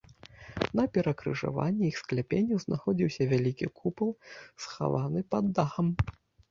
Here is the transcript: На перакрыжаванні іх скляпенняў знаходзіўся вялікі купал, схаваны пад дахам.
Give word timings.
На 0.79 0.85
перакрыжаванні 0.95 1.83
іх 1.89 2.01
скляпенняў 2.03 2.63
знаходзіўся 2.65 3.21
вялікі 3.35 3.73
купал, 3.83 4.09
схаваны 4.67 5.19
пад 5.37 5.45
дахам. 5.59 5.87